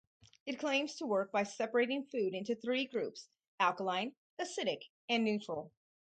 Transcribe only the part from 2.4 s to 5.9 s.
three groups: alkaline, acidic, and neutral.